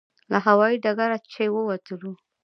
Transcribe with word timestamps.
له 0.31 0.37
هوایي 0.45 0.77
ډګره 0.83 1.17
چې 1.31 1.43
ووتلو. 1.53 2.11